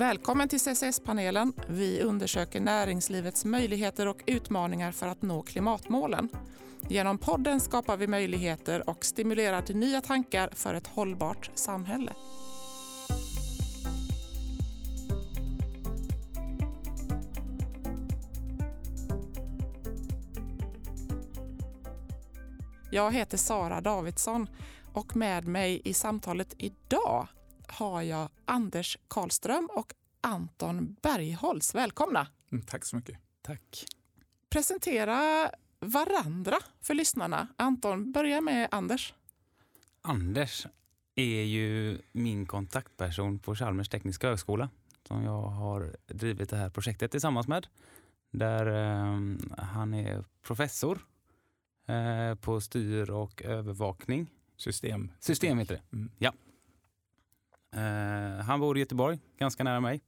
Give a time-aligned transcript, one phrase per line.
[0.00, 1.52] Välkommen till CCS-panelen.
[1.68, 6.28] Vi undersöker näringslivets möjligheter och utmaningar för att nå klimatmålen.
[6.88, 12.12] Genom podden skapar vi möjligheter och stimulerar till nya tankar för ett hållbart samhälle.
[22.90, 24.48] Jag heter Sara Davidsson
[24.92, 27.28] och med mig i samtalet idag
[27.70, 31.74] har jag Anders Karlström och Anton Bergholz.
[31.74, 32.26] Välkomna!
[32.52, 33.18] Mm, tack så mycket.
[33.42, 33.84] Tack.
[34.50, 37.48] Presentera varandra för lyssnarna.
[37.56, 39.14] Anton, börja med Anders.
[40.02, 40.66] Anders
[41.14, 44.68] är ju min kontaktperson på Chalmers tekniska högskola
[45.08, 47.66] som jag har drivit det här projektet tillsammans med.
[48.30, 51.06] Där eh, han är professor
[51.86, 54.30] eh, på styr och övervakning.
[54.56, 55.12] System.
[55.20, 55.96] System heter det.
[55.96, 56.10] Mm.
[56.18, 56.32] Ja.
[57.72, 60.00] Eh, han bor i Göteborg, ganska nära mig.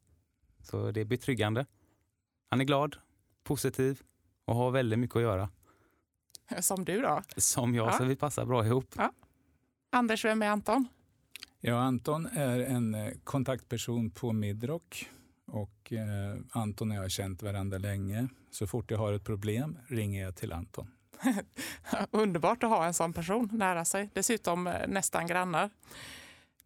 [0.62, 1.66] Så det är betryggande.
[2.50, 2.96] Han är glad,
[3.44, 4.02] positiv
[4.44, 5.48] och har väldigt mycket att göra.
[6.60, 7.22] Som du då.
[7.36, 7.92] Som jag, Ja.
[7.92, 8.94] så vi passar bra ihop.
[9.90, 10.88] Anders, vem är Anton?
[11.60, 15.10] Ja, Anton är en eh, kontaktperson på Midrock
[15.46, 18.28] och eh, Anton och jag har känt varandra länge.
[18.50, 20.90] Så fort jag har ett problem ringer jag till Anton.
[22.10, 24.10] Underbart att ha en sån person nära sig.
[24.12, 25.70] Dessutom eh, nästan grannar.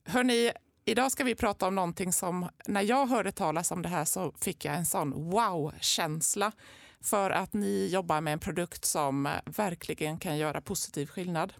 [0.04, 0.52] Hörni,
[0.86, 4.32] idag ska vi prata om någonting som när jag hörde talas om det här så
[4.32, 6.52] fick jag en sån wow-känsla
[7.00, 11.52] för att ni jobbar med en produkt som verkligen kan göra positiv skillnad.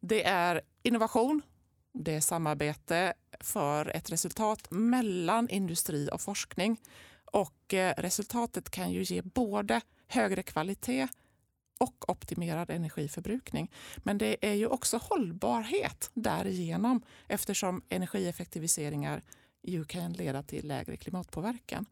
[0.00, 1.42] Det är innovation,
[1.92, 6.80] det är samarbete för ett resultat mellan industri och forskning.
[7.24, 11.08] Och eh, resultatet kan ju ge både högre kvalitet
[11.78, 13.70] och optimerad energiförbrukning.
[13.96, 19.22] Men det är ju också hållbarhet därigenom eftersom energieffektiviseringar
[19.62, 21.86] ju kan leda till lägre klimatpåverkan.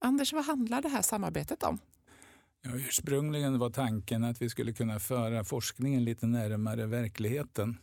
[0.00, 1.78] Anders, vad handlar det här samarbetet om?
[2.62, 7.78] Ja, ursprungligen var tanken att vi skulle kunna föra forskningen lite närmare verkligheten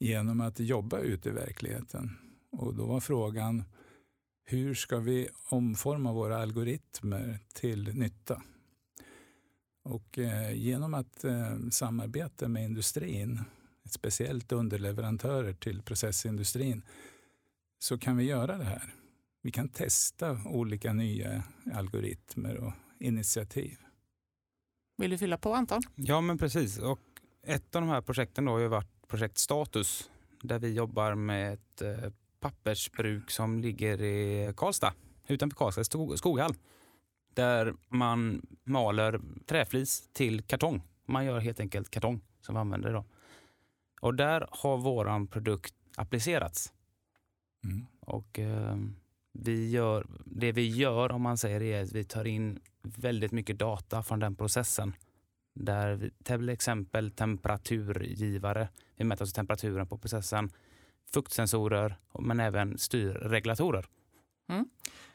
[0.00, 2.16] genom att jobba ute i verkligheten.
[2.52, 3.64] Och då var frågan
[4.44, 8.42] hur ska vi omforma våra algoritmer till nytta?
[9.88, 13.40] Och eh, genom att eh, samarbeta med industrin,
[13.90, 16.82] speciellt underleverantörer till processindustrin,
[17.78, 18.94] så kan vi göra det här.
[19.42, 21.42] Vi kan testa olika nya
[21.74, 23.76] algoritmer och initiativ.
[24.96, 25.82] Vill du fylla på Anton?
[25.94, 26.78] Ja, men precis.
[26.78, 27.00] Och
[27.42, 30.10] ett av de här projekten då har ju varit projekt Status
[30.42, 32.10] där vi jobbar med ett eh,
[32.40, 34.94] pappersbruk som ligger i Karlstad,
[35.26, 36.54] utanför Karlstad, Skog- Skoghall.
[37.36, 40.82] Där man maler träflis till kartong.
[41.06, 43.04] Man gör helt enkelt kartong som vi använder idag.
[44.00, 46.72] Och där har våran produkt applicerats.
[47.64, 47.86] Mm.
[48.00, 48.76] Och eh,
[49.32, 53.32] vi gör, det vi gör om man säger det är att vi tar in väldigt
[53.32, 54.92] mycket data från den processen.
[55.54, 60.50] Där vi, till exempel temperaturgivare, vi mäter alltså temperaturen på processen,
[61.12, 63.86] fuktsensorer men även styrregulatorer.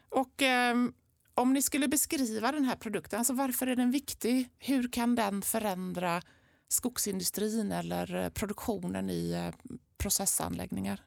[0.09, 0.93] Och ehm,
[1.33, 4.49] om ni skulle beskriva den här produkten, alltså varför är den viktig?
[4.59, 6.21] Hur kan den förändra
[6.67, 11.01] skogsindustrin eller eh, produktionen i eh, processanläggningar?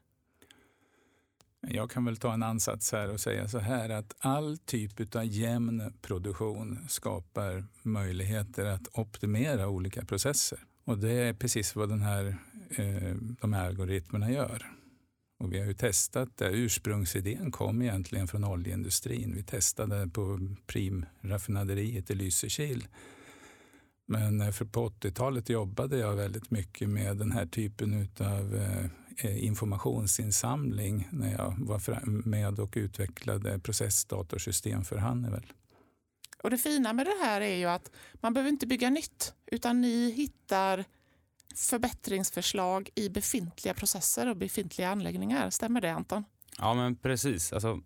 [1.69, 5.25] Jag kan väl ta en ansats här och säga så här att all typ av
[5.25, 10.59] jämn produktion skapar möjligheter att optimera olika processer.
[10.85, 12.37] Och det är precis vad den här,
[12.71, 14.75] eh, de här algoritmerna gör.
[15.39, 16.51] Och vi har ju testat det.
[16.51, 19.35] Ursprungsidén kom egentligen från oljeindustrin.
[19.35, 22.89] Vi testade på primraffinaderiet i Lysekil.
[24.07, 28.57] Men eh, för på 80-talet jobbade jag väldigt mycket med den här typen av
[29.17, 35.53] eh, informationsinsamling när jag var med och utvecklade processdatorsystem för Honeywell.
[36.43, 39.81] Och det fina med det här är ju att man behöver inte bygga nytt utan
[39.81, 40.85] ni hittar
[41.55, 45.51] förbättringsförslag i befintliga processer och befintliga anläggningar.
[45.51, 46.25] Stämmer det Anton?
[46.59, 47.53] Ja men precis.
[47.53, 47.81] Alltså,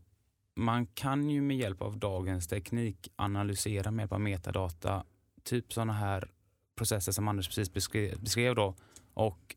[0.56, 5.04] man kan ju med hjälp av dagens teknik analysera med hjälp av metadata
[5.42, 6.30] typ sådana här
[6.76, 8.74] processer som Anders precis beskrev, beskrev då.
[9.14, 9.56] Och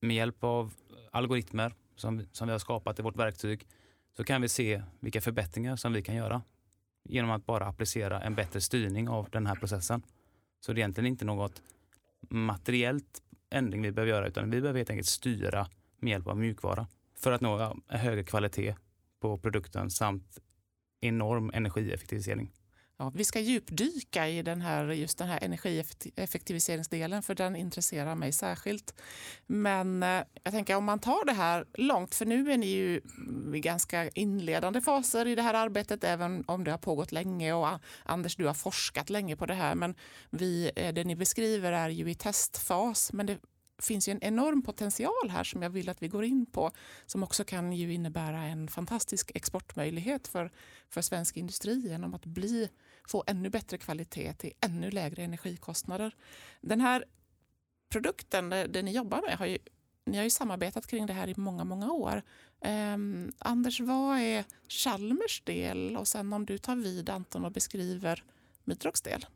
[0.00, 0.74] med hjälp av
[1.12, 3.66] algoritmer som, som vi har skapat i vårt verktyg
[4.16, 6.42] så kan vi se vilka förbättringar som vi kan göra
[7.04, 10.02] genom att bara applicera en bättre styrning av den här processen.
[10.60, 11.62] Så det är egentligen inte något
[12.28, 15.66] materiellt ändring vi behöver göra utan vi behöver helt enkelt styra
[15.98, 16.86] med hjälp av mjukvara
[17.16, 18.74] för att nå en högre kvalitet
[19.20, 20.40] på produkten samt
[21.00, 22.52] enorm energieffektivisering.
[23.00, 28.32] Ja, vi ska djupdyka i den här, just den här energieffektiviseringsdelen för den intresserar mig
[28.32, 28.94] särskilt.
[29.46, 33.00] Men eh, jag tänker om man tar det här långt, för nu är ni ju
[33.54, 37.68] i ganska inledande faser i det här arbetet, även om det har pågått länge och
[38.02, 39.94] Anders, du har forskat länge på det här, men
[40.30, 43.38] vi, eh, det ni beskriver är ju i testfas, men det
[43.82, 46.70] finns ju en enorm potential här som jag vill att vi går in på
[47.06, 50.50] som också kan ju innebära en fantastisk exportmöjlighet för,
[50.88, 52.68] för svensk industri genom att bli,
[53.08, 56.14] få ännu bättre kvalitet till ännu lägre energikostnader.
[56.60, 57.04] Den här
[57.88, 59.58] produkten, det ni jobbar med, har ju,
[60.04, 62.22] ni har ju samarbetat kring det här i många, många år.
[62.94, 65.96] Um, Anders, vad är Chalmers del?
[65.96, 68.24] Och sen om du tar vid Anton och beskriver
[68.64, 69.26] Mitrox del.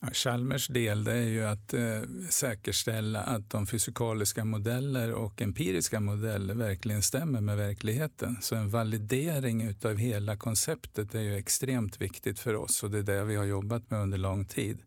[0.00, 6.00] Ja, Chalmers del det är ju att eh, säkerställa att de fysikaliska modeller och empiriska
[6.00, 8.36] modeller verkligen stämmer med verkligheten.
[8.40, 13.02] Så en validering av hela konceptet är ju extremt viktigt för oss och det är
[13.02, 14.78] det vi har jobbat med under lång tid.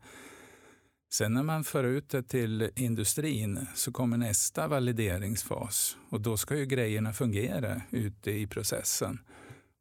[1.13, 6.57] Sen när man för ut det till industrin så kommer nästa valideringsfas och då ska
[6.57, 9.19] ju grejerna fungera ute i processen.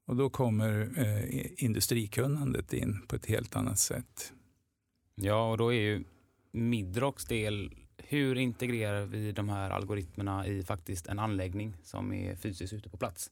[0.06, 4.32] Och då kommer eh, industrikunnandet in på ett helt annat sätt.
[5.22, 6.04] Ja, och då är ju
[6.50, 12.72] Midrox del, hur integrerar vi de här algoritmerna i faktiskt en anläggning som är fysiskt
[12.72, 13.30] ute på plats?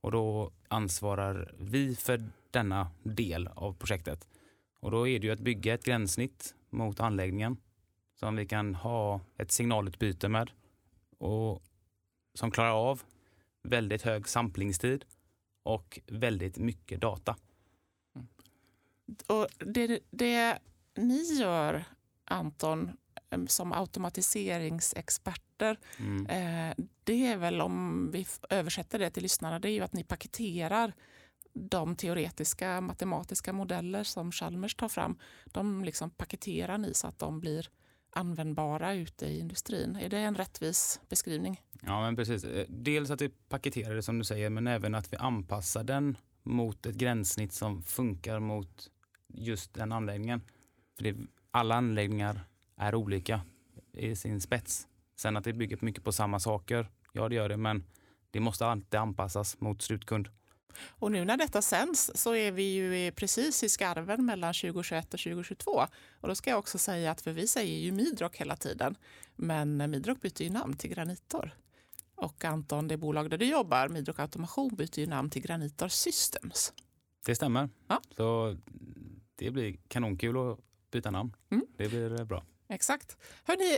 [0.00, 4.28] Och då ansvarar vi för denna del av projektet.
[4.80, 7.56] Och då är det ju att bygga ett gränssnitt mot anläggningen
[8.14, 10.50] som vi kan ha ett signalutbyte med
[11.18, 11.62] och
[12.34, 13.02] som klarar av
[13.62, 15.04] väldigt hög samplingstid
[15.62, 17.36] och väldigt mycket data.
[19.26, 20.58] Och det, det
[20.96, 21.84] ni gör,
[22.24, 22.90] Anton,
[23.46, 26.26] som automatiseringsexperter, mm.
[26.26, 30.04] Eh, det är väl om vi översätter det till lyssnarna, det är ju att ni
[30.04, 30.92] paketerar
[31.52, 35.18] de teoretiska matematiska modeller som Chalmers tar fram.
[35.44, 37.68] De liksom paketerar ni så att de blir
[38.12, 39.96] användbara ute i industrin.
[39.96, 41.60] Är det en rättvis beskrivning?
[41.82, 42.44] Ja, men precis.
[42.44, 46.16] Eh, dels att vi paketerar det som du säger, men även att vi anpassar den
[46.42, 48.90] mot ett gränssnitt som funkar mot
[49.28, 50.42] just den anläggningen.
[51.00, 51.16] För det,
[51.50, 52.40] alla anläggningar
[52.76, 53.40] är olika
[53.92, 54.88] i sin spets.
[55.16, 57.84] Sen att det bygger mycket på samma saker, ja det gör det, men
[58.30, 60.28] det måste alltid anpassas mot slutkund.
[60.88, 65.20] Och nu när detta sänds så är vi ju precis i skarven mellan 2021 och
[65.20, 65.86] 2022.
[66.20, 68.96] Och då ska jag också säga att för vi säger ju Midrock hela tiden,
[69.36, 71.50] men Midrock byter ju namn till Granitor.
[72.14, 76.72] Och Anton, det bolag där du jobbar, Midrock Automation, byter ju namn till Granitor Systems.
[77.26, 77.68] Det stämmer.
[77.88, 78.00] Ja.
[78.16, 78.56] Så
[79.34, 80.58] det blir kanonkul att
[80.90, 81.36] byta namn.
[81.50, 81.66] Mm.
[81.76, 82.44] Det blir bra.
[82.72, 83.16] Exakt.
[83.44, 83.76] Hörrni,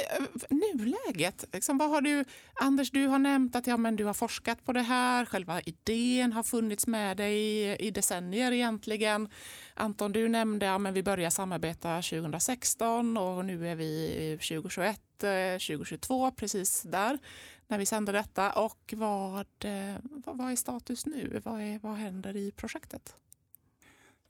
[0.50, 1.44] nuläget.
[1.52, 2.24] Liksom, vad har du,
[2.54, 5.24] Anders, du har nämnt att ja, men du har forskat på det här.
[5.24, 9.28] Själva idén har funnits med dig i, i decennier egentligen.
[9.74, 16.26] Anton, du nämnde att ja, vi började samarbeta 2016 och nu är vi 2021, 2022,
[16.26, 17.18] eh, precis där
[17.66, 18.52] när vi sände detta.
[18.52, 21.40] Och vad, eh, vad är status nu?
[21.44, 23.16] Vad, är, vad händer i projektet?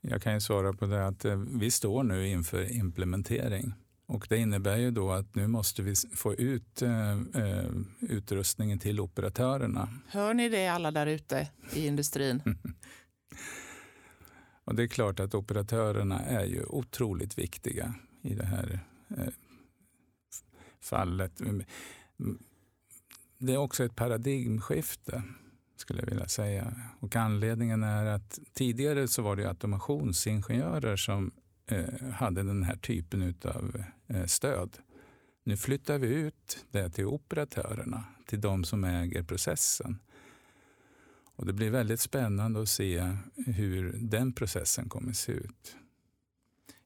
[0.07, 3.73] Jag kan ju svara på det att eh, vi står nu inför implementering.
[4.05, 7.69] Och det innebär ju då att nu måste vi få ut eh, eh,
[7.99, 9.89] utrustningen till operatörerna.
[10.07, 12.41] Hör ni det alla där ute i industrin?
[14.63, 18.79] och det är klart att operatörerna är ju otroligt viktiga i det här
[19.17, 19.33] eh,
[20.81, 21.41] fallet.
[23.37, 25.23] Det är också ett paradigmskifte
[25.83, 26.73] skulle jag vilja säga.
[26.99, 31.31] Och anledningen är att tidigare så var det automationsingenjörer som
[31.67, 34.77] eh, hade den här typen av eh, stöd.
[35.43, 39.99] Nu flyttar vi ut det till operatörerna, till de som äger processen.
[41.35, 45.75] Och det blir väldigt spännande att se hur den processen kommer se ut.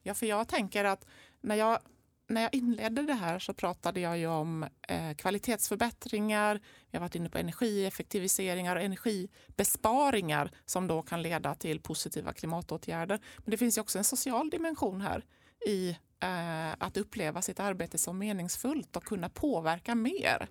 [0.03, 1.05] Ja, för jag tänker att
[1.41, 1.79] när jag
[2.27, 6.61] när jag inledde det här så pratade jag ju om eh, kvalitetsförbättringar.
[6.91, 13.19] Vi har varit inne på energieffektiviseringar och energibesparingar som då kan leda till positiva klimatåtgärder.
[13.37, 15.25] Men det finns ju också en social dimension här
[15.67, 20.47] i eh, att uppleva sitt arbete som meningsfullt och kunna påverka mer.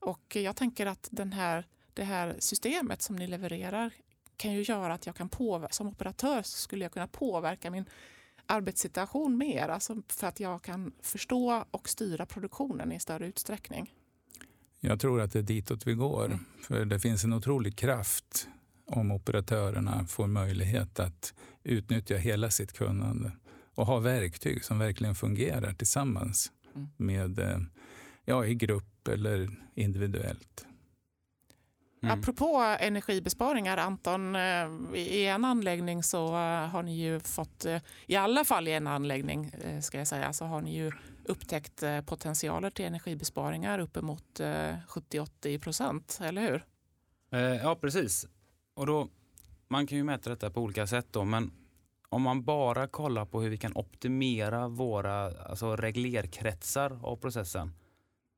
[0.00, 3.92] Och jag tänker att den här, det här systemet som ni levererar
[4.36, 7.84] kan ju göra att jag kan påverka, som operatör skulle jag kunna påverka min
[8.48, 13.92] arbetssituation mer, alltså för att jag kan förstå och styra produktionen i större utsträckning?
[14.80, 16.24] Jag tror att det är ditåt vi går.
[16.24, 16.38] Mm.
[16.62, 18.48] För det finns en otrolig kraft
[18.86, 23.32] om operatörerna får möjlighet att utnyttja hela sitt kunnande
[23.74, 26.88] och ha verktyg som verkligen fungerar tillsammans mm.
[26.96, 27.58] med, eh,
[28.24, 30.66] ja, i grupp eller individuellt.
[32.02, 32.18] Mm.
[32.18, 38.16] Apropå energibesparingar, Anton, eh, i en anläggning så eh, har ni ju fått, eh, i
[38.16, 39.52] alla fall i en anläggning
[39.82, 40.92] ska jag säga, så har ni ju
[41.24, 44.40] upptäckt potentialer till energibesparingar uppemot
[44.88, 46.64] 70-80 procent, eller hur?
[47.62, 48.26] Ja, precis.
[48.74, 49.08] Och då,
[49.68, 51.50] man kan ju mäta detta på olika sätt då, men
[52.08, 57.72] om man bara kollar på hur vi kan optimera våra alltså reglerkretsar av processen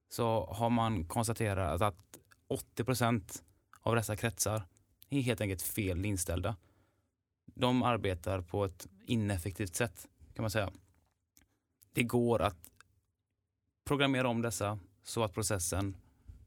[0.08, 3.42] så har man konstaterat att 80 procent
[3.80, 4.62] av dessa kretsar
[5.10, 6.56] är helt enkelt fel inställda.
[7.54, 10.70] De arbetar på ett ineffektivt sätt kan man säga.
[11.92, 12.70] Det går att
[13.84, 15.96] programmera om dessa så att processen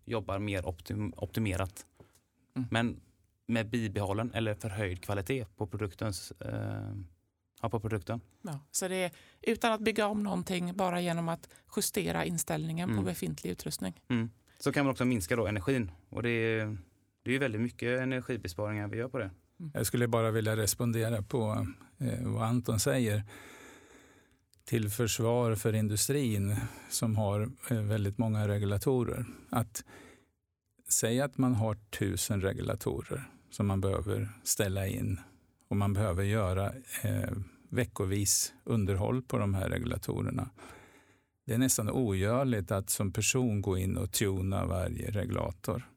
[0.06, 1.86] jobbar mer optim optimerat.
[2.56, 2.68] Mm.
[2.72, 3.02] Men
[3.46, 6.96] med bibehållen eller förhöjd kvalitet på, produktens, eh,
[7.62, 8.22] ja, på produkten.
[8.42, 9.12] Ja, så det är
[9.42, 12.98] utan att bygga om någonting, bara genom att justera inställningen mm.
[12.98, 14.02] på befintlig utrustning.
[14.08, 14.30] Mm.
[14.60, 16.78] Så kan man också minska då energin och det är
[17.24, 19.32] det är väldigt mycket energibesparingar vi gör på det.
[19.60, 19.72] Mm.
[19.74, 21.68] Jag skulle bara vilja respondera på
[22.00, 23.24] eh, vad Anton säger
[24.65, 26.56] till försvar för industrin
[26.89, 29.25] som har eh, väldigt många regulatorer.
[29.50, 29.84] Att
[30.89, 35.20] säga att man har tusen regulatorer som man behöver ställa in
[35.70, 37.32] och man behöver göra eh,
[37.70, 40.50] veckovis underhåll på de här regulatorerna.
[41.46, 45.93] Det är nästan ogörligt att som person gå in och tuna varje regulator.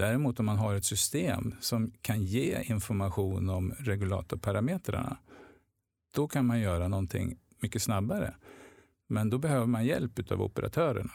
[0.00, 5.16] Däremot om man har ett system som kan ge information om regulatorparametrarna,
[6.14, 8.34] då kan man göra någonting mycket snabbare.
[9.06, 11.10] Men då behöver man hjälp av operatörerna.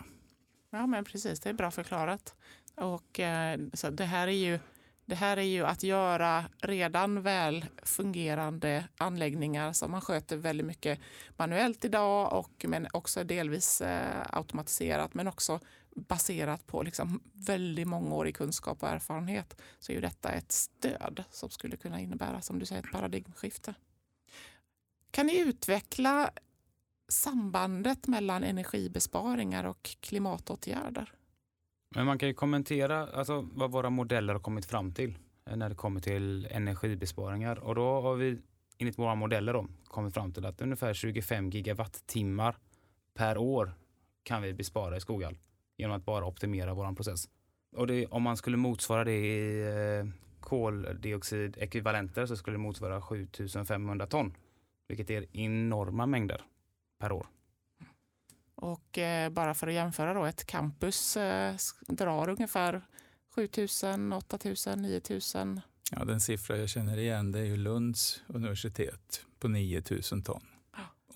[0.70, 1.39] Ja, men precis.
[1.39, 2.36] Det är bra förklarat.
[2.75, 4.60] Och, eh, så det, här är ju,
[5.06, 11.00] det här är ju att göra redan väl fungerande anläggningar som man sköter väldigt mycket
[11.38, 15.60] manuellt idag och men också delvis eh, automatiserat men också
[15.96, 21.50] baserat på liksom väldigt mångårig kunskap och erfarenhet så är ju detta ett stöd som
[21.50, 23.75] skulle kunna innebära, som du säger, ett paradigmskifte.
[25.12, 26.32] Kan ni utveckla
[27.08, 31.12] sambandet mellan energibesparingar och klimatåtgärder?
[31.90, 35.70] Men man kan ju kommentera alltså, vad våra modeller har kommit fram till eh, när
[35.70, 37.60] det kommer till energibesparingar.
[37.60, 38.42] Och då har vi
[38.78, 42.58] enligt våra modeller då, kommit fram till att ungefär 25 gigawattimmar
[43.14, 43.74] per år
[44.24, 45.38] kan vi bespara i Skoghall
[45.77, 47.29] genom att bara optimera vår process.
[47.75, 50.05] Och det, om man skulle motsvara det i eh,
[50.39, 54.38] koldioxidekvivalenter så skulle det motsvara 7500 ton,
[54.88, 56.41] vilket är enorma mängder
[57.00, 57.27] per år.
[58.55, 61.55] Och eh, bara för att jämföra då, ett campus eh,
[61.88, 62.82] drar ungefär
[63.36, 65.62] 7000, 8000, 9000.
[65.91, 70.41] Ja, den siffra jag känner igen det är ju Lunds universitet på 9000 ton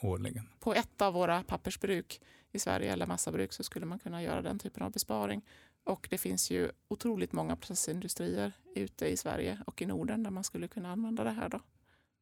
[0.02, 0.50] årligen.
[0.60, 4.60] På ett av våra pappersbruk i Sverige eller massabruk så skulle man kunna göra den
[4.60, 5.42] typen av besparing.
[5.84, 10.44] Och det finns ju otroligt många processindustrier ute i Sverige och i Norden där man
[10.44, 11.60] skulle kunna använda det här då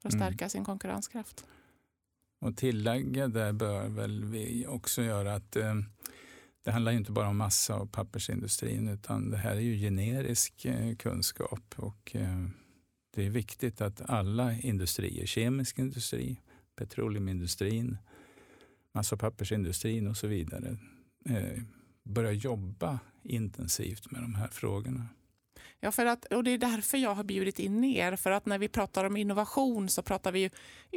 [0.01, 0.27] för att mm.
[0.27, 0.49] stärka mm.
[0.49, 1.45] sin konkurrenskraft.
[2.39, 5.75] Och tillägga där bör väl vi också göra att eh,
[6.63, 10.95] det handlar inte bara om massa och pappersindustrin utan det här är ju generisk eh,
[10.95, 12.47] kunskap och eh,
[13.15, 16.41] det är viktigt att alla industrier, kemisk industri,
[16.77, 17.97] petroleumindustrin,
[18.91, 20.77] massa och pappersindustrin och så vidare
[21.29, 21.63] eh,
[22.03, 25.07] börja jobba intensivt med de här frågorna.
[25.79, 28.15] Ja, för att, och det är därför jag har bjudit in er.
[28.15, 30.49] För att när vi pratar om innovation så pratar vi ju,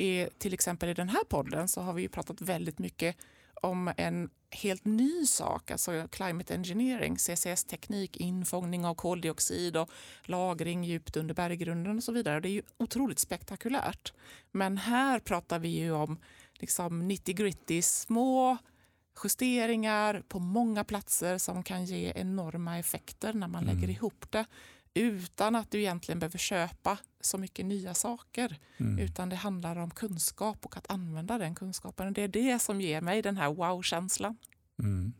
[0.04, 3.16] eh, till exempel i den här podden, så har vi ju pratat väldigt mycket
[3.60, 9.90] om en helt ny sak, alltså climate engineering, CCS-teknik, infångning av koldioxid och
[10.24, 12.40] lagring djupt under berggrunden och så vidare.
[12.40, 14.12] Det är ju otroligt spektakulärt.
[14.50, 16.18] Men här pratar vi ju om
[16.54, 18.58] liksom 90-gritty, små
[19.24, 23.74] justeringar på många platser som kan ge enorma effekter när man mm.
[23.74, 24.44] lägger ihop det
[24.94, 28.58] utan att du egentligen behöver köpa så mycket nya saker.
[28.76, 28.98] Mm.
[28.98, 32.12] Utan det handlar om kunskap och att använda den kunskapen.
[32.12, 34.36] Det är det som ger mig den här wow-känslan.
[34.82, 35.12] Mm.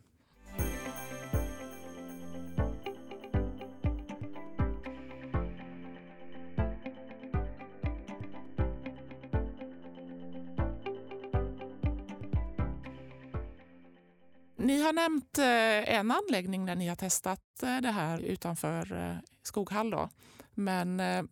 [14.57, 19.30] Ni har nämnt eh, en anläggning där ni har testat eh, det här utanför eh,
[19.43, 19.91] Skoghall.
[19.91, 20.09] Då.
[20.55, 21.25] Men eh,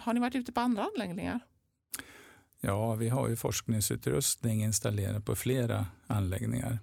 [0.00, 1.40] har ni varit ute på andra anläggningar?
[2.60, 6.78] Ja, vi har ju forskningsutrustning installerad på flera anläggningar.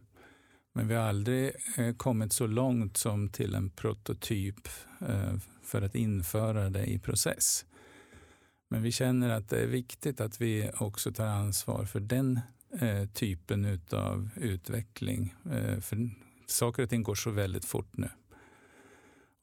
[0.74, 4.67] Men vi har aldrig eh, kommit så långt som till en prototyp
[5.00, 7.65] eh, för att införa det i process.
[8.70, 12.39] Men vi känner att det är viktigt att vi också tar ansvar för den
[12.79, 15.36] eh, typen av utveckling.
[15.51, 16.10] Eh, för
[16.48, 18.10] saker och ting går så väldigt fort nu.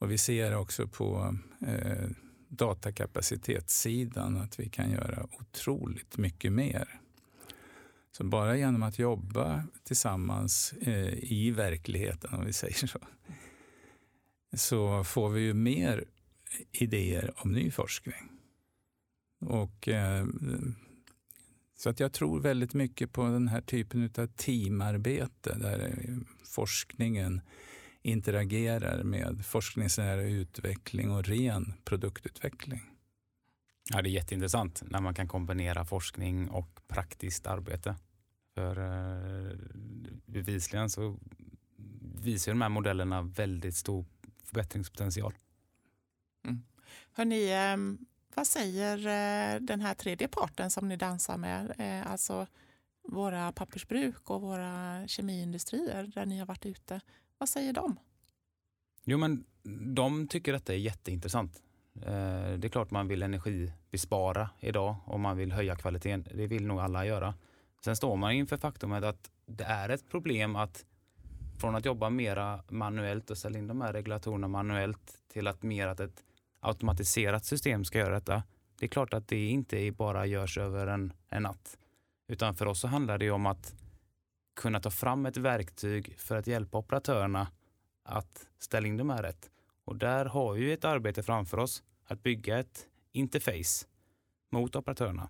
[0.03, 1.35] Och vi ser också på
[1.67, 2.09] eh,
[2.47, 6.99] datakapacitetssidan att vi kan göra otroligt mycket mer.
[8.11, 12.99] Så bara genom att jobba tillsammans eh, i verkligheten, om vi säger så,
[14.53, 16.05] så får vi ju mer
[16.71, 18.29] idéer om ny forskning.
[19.39, 20.25] Och, eh,
[21.77, 25.95] så att jag tror väldigt mycket på den här typen av teamarbete där
[26.43, 27.41] forskningen
[28.03, 32.81] interagerar med forskningsnära utveckling och ren produktutveckling.
[33.89, 37.95] Ja, det är jätteintressant när man kan kombinera forskning och praktiskt arbete.
[38.53, 39.57] För eh,
[40.25, 41.19] bevisligen så
[42.15, 44.05] visar de här modellerna väldigt stor
[44.43, 45.33] förbättringspotential.
[46.45, 46.63] Mm.
[47.11, 47.97] Hörrni, ehm,
[48.35, 51.73] vad säger eh, den här tredje parten som ni dansar med?
[51.77, 52.47] Eh, alltså
[53.03, 57.01] våra pappersbruk och våra kemiindustrier där ni har varit ute.
[57.43, 57.95] Vad säger de?
[59.03, 59.43] Jo, men
[59.95, 61.63] de tycker detta är jätteintressant.
[61.95, 66.27] Eh, det är klart man vill energibespara idag och man vill höja kvaliteten.
[66.35, 67.33] Det vill nog alla göra.
[67.83, 70.85] Sen står man inför faktumet att det är ett problem att
[71.59, 75.87] från att jobba mera manuellt och ställa in de här regulatorerna manuellt till att mer
[75.87, 76.23] att ett
[76.59, 78.43] automatiserat system ska göra detta.
[78.79, 81.77] Det är klart att det inte bara görs över en, en natt.
[82.27, 83.75] Utan för oss så handlar det om att
[84.53, 87.47] kunna ta fram ett verktyg för att hjälpa operatörerna
[88.03, 89.51] att ställa in de här rätt.
[89.85, 93.87] Och där har vi ett arbete framför oss att bygga ett interface
[94.51, 95.29] mot operatörerna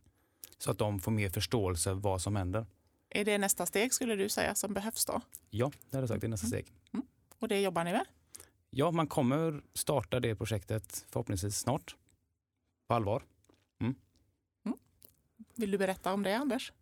[0.58, 2.65] så att de får mer förståelse av vad som händer.
[3.10, 5.22] Är det nästa steg skulle du säga som behövs då?
[5.50, 6.22] Ja, det hade jag sagt.
[6.22, 6.74] Det är nästa steg.
[6.94, 7.06] Mm.
[7.39, 8.06] Och det jobbar ni med?
[8.70, 11.96] Ja, man kommer starta det projektet förhoppningsvis snart.
[12.88, 13.24] På allvar.
[13.82, 13.96] Mm.
[14.65, 14.77] Mm.
[15.56, 16.74] Vill du berätta om det, Anders?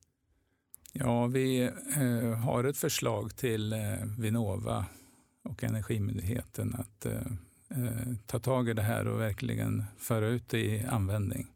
[0.93, 1.61] Ja, vi
[1.97, 3.79] eh, har ett förslag till eh,
[4.19, 4.85] Vinnova
[5.43, 7.13] och Energimyndigheten att eh,
[7.69, 11.47] eh, ta tag i det här och verkligen föra ut det i användning.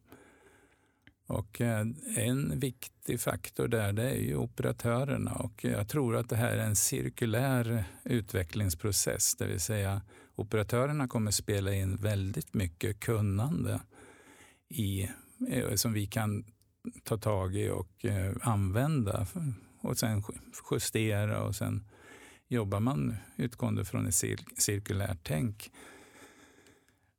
[1.28, 6.36] Och eh, en viktig faktor där det är ju operatörerna och jag tror att det
[6.36, 10.02] här är en cirkulär utvecklingsprocess, det vill säga
[10.36, 13.80] operatörerna kommer spela in väldigt mycket kunnande
[14.70, 15.10] i,
[15.50, 16.46] eh, som vi kan
[17.04, 19.28] ta tag i och eh, använda
[19.82, 20.24] och sen
[20.72, 21.84] justera och sen
[22.48, 24.16] jobbar man utgående från ett
[24.58, 25.72] cirkulärt tänk.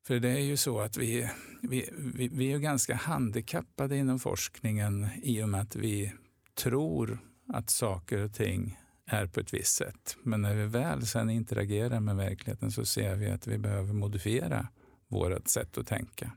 [0.07, 1.31] För det är ju så att vi,
[1.63, 6.13] vi, vi, vi är ganska handikappade inom forskningen i och med att vi
[6.55, 10.17] tror att saker och ting är på ett visst sätt.
[10.23, 14.69] Men när vi väl sen interagerar med verkligheten så ser vi att vi behöver modifiera
[15.09, 16.33] vårt sätt att tänka.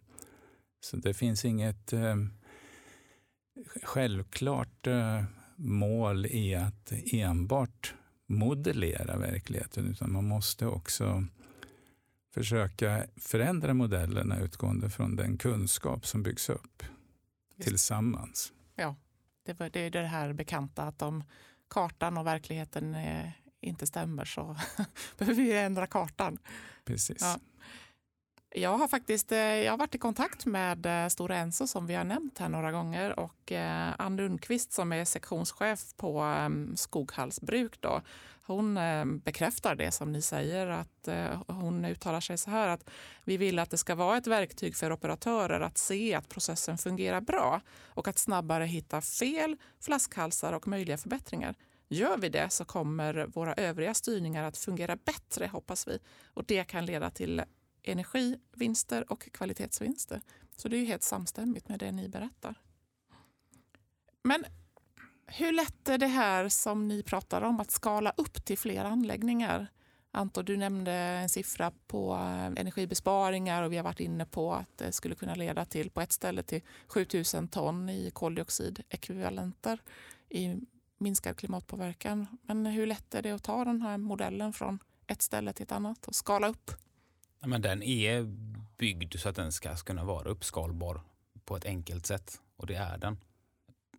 [0.81, 2.15] Så det finns inget eh,
[3.83, 5.23] självklart eh,
[5.55, 7.93] mål i att enbart
[8.27, 11.25] modellera verkligheten utan man måste också
[12.33, 16.83] försöka förändra modellerna utgående från den kunskap som byggs upp
[17.55, 17.69] Just.
[17.69, 18.53] tillsammans.
[18.75, 18.95] Ja,
[19.43, 21.23] det, var, det är det här bekanta att om
[21.67, 24.57] kartan och verkligheten är, inte stämmer så
[25.17, 26.37] behöver vi ändra kartan.
[26.85, 27.21] Precis.
[27.21, 27.39] Ja.
[28.51, 31.95] Jag har faktiskt eh, jag har varit i kontakt med eh, Stora Enso som vi
[31.95, 37.41] har nämnt här några gånger och eh, Ann Lundqvist som är sektionschef på ehm, Skoghalls
[37.41, 38.01] bruk då,
[38.45, 40.67] hon ehm, bekräftar det som ni säger.
[40.67, 41.09] att
[41.47, 42.89] Hon uttalar sig så här att
[43.23, 47.21] vi vill att det ska vara ett verktyg för operatörer att se att processen fungerar
[47.21, 51.55] bra och att snabbare hitta fel, flaskhalsar och möjliga förbättringar.
[51.89, 55.99] Gör vi det så kommer våra övriga styrningar att fungera bättre hoppas vi
[56.33, 57.41] och det kan leda till
[57.83, 60.21] energivinster och kvalitetsvinster.
[60.57, 62.55] Så det är helt samstämmigt med det ni berättar.
[64.23, 64.45] Men
[65.25, 69.67] hur lätt är det här som ni pratar om att skala upp till fler anläggningar?
[70.11, 74.77] Anton, du nämnde en siffra på eh, energibesparingar och vi har varit inne på att
[74.77, 79.81] det skulle kunna leda till på ett ställe till 7000 ton i koldioxidekvivalenter
[80.29, 80.55] i
[80.97, 82.27] minskad klimatpåverkan.
[82.41, 85.71] Men hur lätt är det att ta den här modellen från ett ställe till ett
[85.71, 86.71] annat och skala upp?
[87.45, 88.23] Men den är
[88.77, 91.01] byggd så att den ska kunna vara uppskalbar
[91.45, 93.17] på ett enkelt sätt och det är den.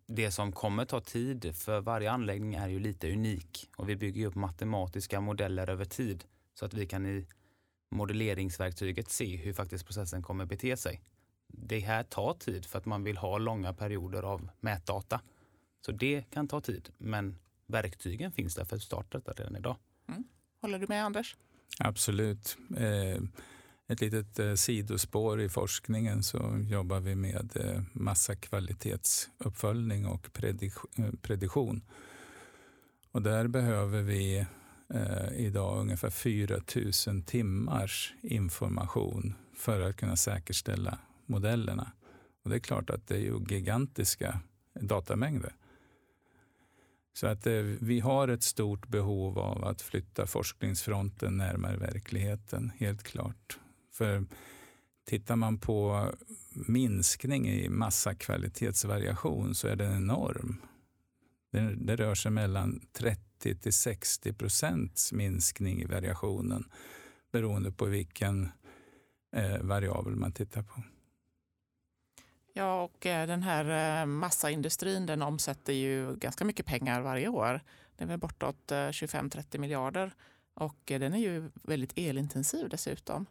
[0.07, 4.27] Det som kommer ta tid för varje anläggning är ju lite unik och vi bygger
[4.27, 6.23] upp matematiska modeller över tid
[6.53, 7.27] så att vi kan i
[7.91, 11.01] modelleringsverktyget se hur faktiskt processen kommer bete sig.
[11.47, 15.21] Det här tar tid för att man vill ha långa perioder av mätdata.
[15.85, 19.75] Så det kan ta tid, men verktygen finns där för att starta detta redan idag.
[20.07, 20.23] Mm.
[20.61, 21.37] Håller du med Anders?
[21.79, 22.57] Absolut.
[22.77, 23.23] Eh,
[23.87, 30.33] ett litet eh, sidospår i forskningen så jobbar vi med eh, massa kvalitetsuppföljning och
[31.21, 31.81] prediktion.
[33.11, 34.45] Och där behöver vi
[35.35, 36.61] idag ungefär 4
[37.07, 41.91] 000 timmars information för att kunna säkerställa modellerna.
[42.43, 44.39] Och det är klart att det är ju gigantiska
[44.73, 45.55] datamängder.
[47.13, 53.03] Så att eh, vi har ett stort behov av att flytta forskningsfronten närmare verkligheten, helt
[53.03, 53.59] klart.
[53.93, 54.25] För
[55.05, 56.11] tittar man på
[56.53, 60.61] minskning i massakvalitetsvariation så är den enorm.
[61.51, 66.63] Det, det rör sig mellan 30 till 60 procents minskning i variationen
[67.31, 68.49] beroende på vilken
[69.35, 70.83] eh, variabel man tittar på.
[72.53, 77.61] Ja, och eh, den här eh, massaindustrin den omsätter ju ganska mycket pengar varje år.
[77.95, 80.13] Det är väl bortåt 25-30 eh, miljarder
[80.53, 83.25] och den är ju väldigt elintensiv dessutom.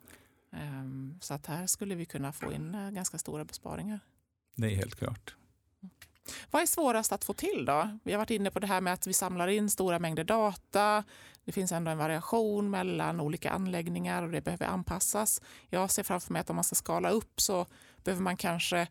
[0.52, 4.00] Ehm, så att här skulle vi kunna få in ganska stora besparingar.
[4.56, 5.36] Det är helt klart.
[6.50, 7.98] Vad är svårast att få till då?
[8.04, 11.04] Vi har varit inne på det här med att vi samlar in stora mängder data.
[11.44, 15.42] Det finns ändå en variation mellan olika anläggningar och det behöver anpassas.
[15.68, 17.66] Jag ser framför mig att om man ska skala upp så
[18.04, 18.88] behöver man kanske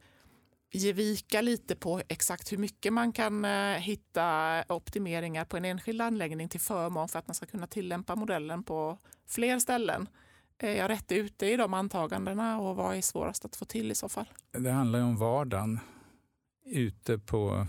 [0.72, 6.02] ge vika lite på exakt hur mycket man kan eh, hitta optimeringar på en enskild
[6.02, 10.10] anläggning till förmån för att man ska kunna tillämpa modellen på fler ställen.
[10.58, 13.96] Är jag rätt ute i de antagandena och vad är svårast att få till i
[13.96, 14.26] så fall?
[14.52, 15.80] Det handlar om vardagen
[16.66, 17.68] ute på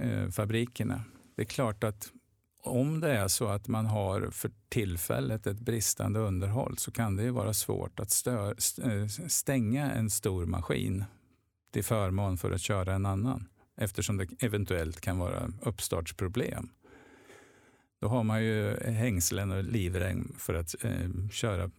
[0.00, 1.02] eh, fabrikerna.
[1.36, 2.12] Det är klart att
[2.64, 7.22] om det är så att man har för tillfället ett bristande underhåll så kan det
[7.22, 11.04] ju vara svårt att eh, stänga en stor maskin
[11.72, 16.68] till förmån för att köra en annan eftersom det eventuellt kan vara uppstartsproblem.
[18.00, 21.70] Då har man ju hängslen och livrem för att eh, köra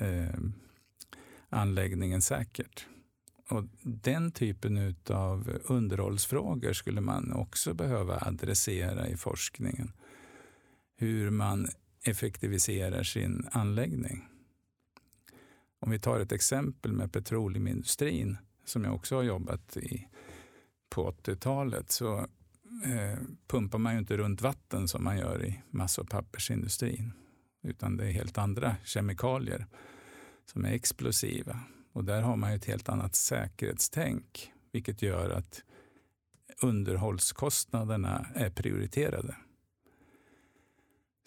[0.00, 0.40] eh,
[1.48, 2.86] anläggningen säkert.
[3.48, 9.92] Och Den typen av underhållsfrågor skulle man också behöva adressera i forskningen.
[10.96, 11.68] Hur man
[12.02, 14.28] effektiviserar sin anläggning.
[15.78, 18.36] Om vi tar ett exempel med petroleumindustrin
[18.68, 20.08] som jag också har jobbat i
[20.88, 22.18] på 80-talet så
[22.84, 27.12] eh, pumpar man ju inte runt vatten som man gör i massa och pappersindustrin.
[27.62, 29.66] Utan det är helt andra kemikalier
[30.44, 31.60] som är explosiva.
[31.92, 35.62] Och där har man ett helt annat säkerhetstänk vilket gör att
[36.62, 39.36] underhållskostnaderna är prioriterade.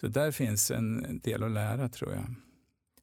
[0.02, 2.36] Så där finns en del att lära tror jag.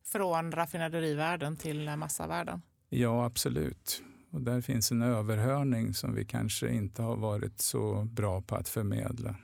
[0.05, 2.63] Från raffinaderivärlden till massavärlden?
[2.89, 4.03] Ja, absolut.
[4.37, 8.69] Och där finns en överhörning som vi kanske inte har varit så bra på att
[8.69, 9.37] förmedla.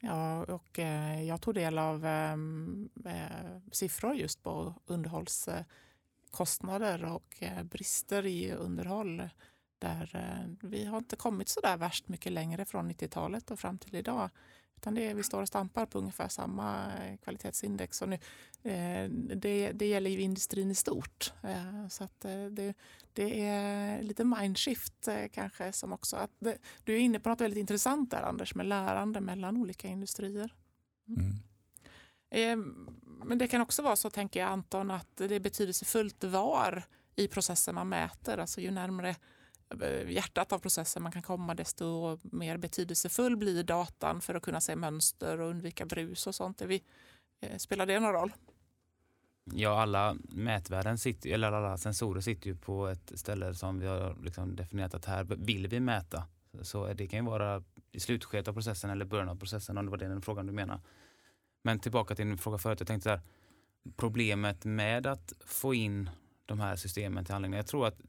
[0.00, 7.62] Ja, och eh, jag tog del av ehm, eh, siffror just på underhållskostnader och eh,
[7.62, 9.28] brister i underhåll.
[9.78, 13.94] Där vi har inte kommit så där värst mycket längre från 90-talet och fram till
[13.94, 14.30] idag.
[14.76, 16.92] Utan det är, vi står och stampar på ungefär samma
[17.22, 18.02] kvalitetsindex.
[18.02, 18.18] Och nu,
[19.36, 21.32] det, det gäller ju industrin i stort.
[21.90, 22.20] Så att
[22.50, 22.74] det,
[23.14, 26.16] det är lite mindshift kanske som också...
[26.16, 29.88] Att det, du är inne på något väldigt intressant där Anders med lärande mellan olika
[29.88, 30.54] industrier.
[31.08, 31.32] Mm.
[32.30, 32.88] Mm.
[33.24, 36.82] Men det kan också vara så, tänker jag Anton, att det är betydelsefullt var
[37.16, 38.38] i processen man mäter.
[38.38, 39.16] Alltså ju närmare
[39.82, 44.60] Eh, hjärtat av processen man kan komma desto mer betydelsefull blir datan för att kunna
[44.60, 46.62] se mönster och undvika brus och sånt.
[46.62, 46.82] vi,
[47.40, 48.32] eh, spelar det någon roll?
[49.52, 54.16] Ja, alla mätvärden sitter, eller alla sensorer sitter ju på ett ställe som vi har
[54.22, 56.24] liksom definierat att här vill vi mäta.
[56.62, 59.90] Så det kan ju vara i slutskedet av processen eller början av processen om det
[59.90, 60.80] var den frågan du menar.
[61.62, 63.20] Men tillbaka till din fråga förut, jag tänkte så här,
[63.96, 66.10] problemet med att få in
[66.46, 67.56] de här systemen till anläggningen.
[67.56, 68.00] Jag tror att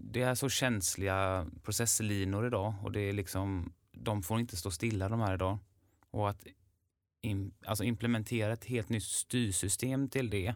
[0.00, 5.08] det är så känsliga processlinor idag och det är liksom, de får inte stå stilla
[5.08, 5.58] de här idag.
[6.10, 6.46] Och att
[7.22, 10.54] in, alltså implementera ett helt nytt styrsystem till det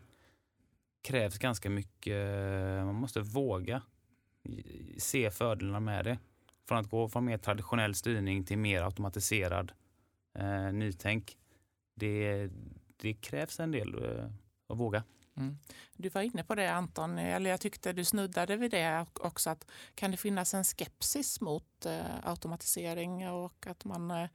[1.02, 3.82] krävs ganska mycket, eh, man måste våga
[4.98, 6.18] se fördelarna med det.
[6.68, 9.72] Från att gå från mer traditionell styrning till mer automatiserad
[10.38, 11.36] eh, nytänk.
[11.94, 12.48] Det,
[12.96, 14.24] det krävs en del eh,
[14.68, 15.02] att våga.
[15.36, 15.58] Mm.
[15.96, 19.50] Du var inne på det Anton, eller jag tyckte du snuddade vid det också.
[19.50, 24.28] att Kan det finnas en skepsis mot eh, automatisering och att man, eh,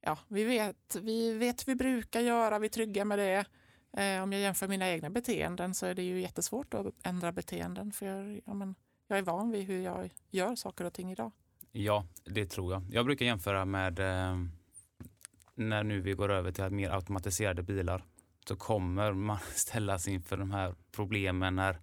[0.00, 3.44] ja, vi vet, vi vet hur vi brukar göra, vi är trygga med det.
[3.96, 7.92] Eh, om jag jämför mina egna beteenden så är det ju jättesvårt att ändra beteenden
[7.92, 8.74] för jag, ja, men,
[9.06, 11.32] jag är van vid hur jag gör saker och ting idag.
[11.72, 12.82] Ja, det tror jag.
[12.90, 14.36] Jag brukar jämföra med eh,
[15.54, 18.04] när nu vi går över till mer automatiserade bilar
[18.48, 21.80] så kommer man ställas inför de här problemen när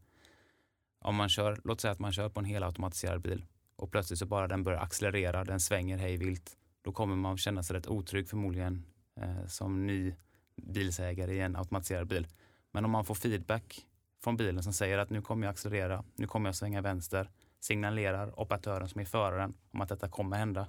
[0.99, 4.25] om man kör, låt säga att man kör på en helautomatiserad bil och plötsligt så
[4.25, 6.57] bara den börjar accelerera, den svänger hej vilt.
[6.81, 8.85] Då kommer man känna sig rätt otrygg förmodligen
[9.21, 10.15] eh, som ny
[10.55, 12.27] bilsägare i en automatiserad bil.
[12.71, 13.85] Men om man får feedback
[14.23, 18.39] från bilen som säger att nu kommer jag accelerera, nu kommer jag svänga vänster, signalerar
[18.39, 20.67] operatören som är föraren om att detta kommer hända,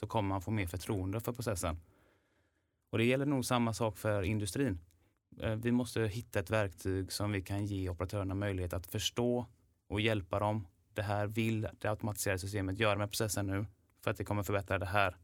[0.00, 1.80] så kommer man få mer förtroende för processen.
[2.90, 4.80] Och det gäller nog samma sak för industrin.
[5.40, 9.46] Eh, vi måste hitta ett verktyg som vi kan ge operatörerna möjlighet att förstå
[9.88, 10.66] och hjälpa dem.
[10.92, 13.66] Det här vill det automatiserade systemet göra med processen nu
[14.00, 15.16] för att det kommer förbättra det här.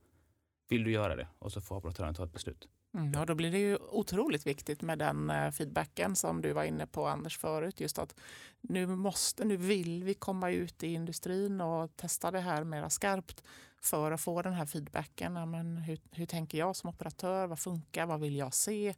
[0.69, 1.29] Vill du göra det?
[1.39, 2.69] Och så får operatören ta ett beslut.
[2.95, 6.65] Mm, ja, då blir det ju otroligt viktigt med den eh, feedbacken som du var
[6.65, 7.81] inne på Anders förut.
[7.81, 8.21] Just att
[8.61, 13.45] nu måste, nu vill vi komma ut i industrin och testa det här mera skarpt
[13.81, 15.37] för att få den här feedbacken.
[15.37, 17.47] Ja, men hur, hur tänker jag som operatör?
[17.47, 18.07] Vad funkar?
[18.07, 18.95] Vad vill jag se?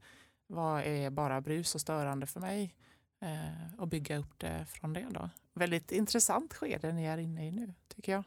[0.47, 2.75] Vad är bara brus och störande för mig?
[3.21, 5.07] Eh, och bygga upp det från det.
[5.11, 5.31] Då.
[5.55, 8.25] Väldigt intressant skede ni är inne i nu, tycker jag.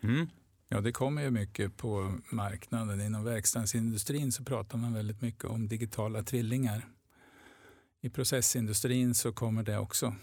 [0.00, 0.28] Mm.
[0.68, 3.00] Ja, det kommer ju mycket på marknaden.
[3.00, 6.86] Inom verkstadsindustrin så pratar man väldigt mycket om digitala tvillingar.
[8.00, 10.14] I processindustrin så kommer det också.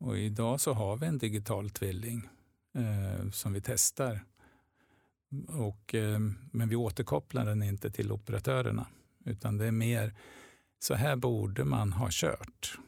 [0.00, 2.28] Och idag så har vi en digital tvilling
[2.74, 4.20] eh, som vi testar.
[5.48, 8.86] Och, eh, men vi återkopplar den inte till operatörerna.
[9.24, 10.14] Utan det är mer,
[10.78, 12.78] så här borde man ha kört.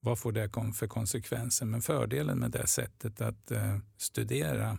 [0.00, 1.66] Vad får det för konsekvenser?
[1.66, 4.76] Men fördelen med det sättet att eh, studera eh,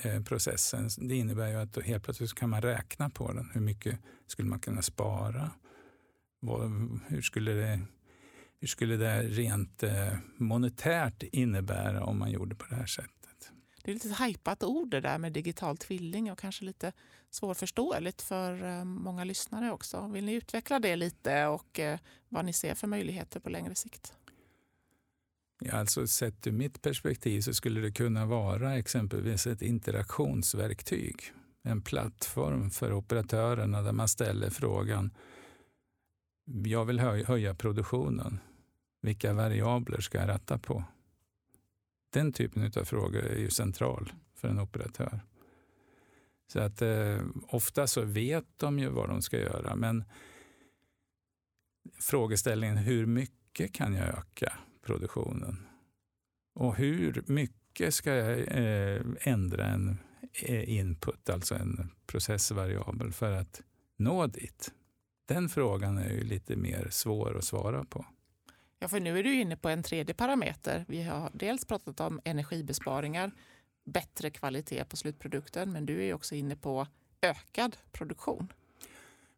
[0.00, 3.50] Eh, processen, det innebär ju att helt plötsligt kan man räkna på den.
[3.54, 5.50] Hur mycket skulle man kunna spara?
[7.08, 7.80] Hur, skulle det,
[8.60, 13.52] hur skulle det rent eh, monetärt innebära om man gjorde på det här sättet?
[13.82, 16.92] Det är lite hajpat ord det där med digital tvilling och kanske lite
[17.30, 20.08] svårförståeligt för eh, många lyssnare också.
[20.08, 21.80] Vill ni utveckla det lite och
[22.28, 24.14] vad ni ser för möjligheter på längre sikt?
[25.64, 31.16] Ja, alltså sett ur mitt perspektiv så skulle det kunna vara exempelvis ett interaktionsverktyg.
[31.62, 35.10] En plattform för operatörerna där man ställer frågan
[36.44, 38.38] jag vill höja produktionen.
[39.02, 40.84] Vilka variabler ska jag ratta på?
[42.12, 45.20] Den typen av frågor är ju central för en operatör.
[46.52, 50.04] Så att eh, ofta så vet de ju vad de ska göra, men
[51.98, 55.66] frågeställningen hur mycket kan jag öka produktionen?
[56.54, 59.98] Och hur mycket ska jag eh, ändra en
[60.32, 63.62] eh, input, alltså en processvariabel, för att
[63.96, 64.72] nå dit?
[65.26, 68.06] Den frågan är ju lite mer svår att svara på.
[68.78, 70.84] Ja, för nu är du inne på en tredje parameter.
[70.88, 73.32] Vi har dels pratat om energibesparingar,
[73.84, 76.86] bättre kvalitet på slutprodukten, men du är också inne på
[77.20, 78.52] ökad produktion.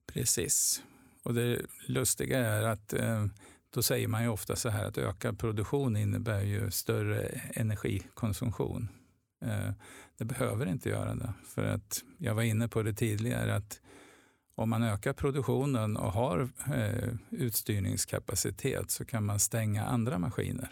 [0.07, 0.83] Precis.
[1.22, 3.26] Och det lustiga är att eh,
[3.75, 7.21] då säger man ju ofta så här att ökad produktion innebär ju större
[7.55, 8.89] energikonsumtion.
[9.45, 9.71] Eh,
[10.19, 11.33] det behöver inte göra det.
[11.47, 13.81] För att jag var inne på det tidigare att
[14.55, 20.71] om man ökar produktionen och har eh, utstyrningskapacitet så kan man stänga andra maskiner.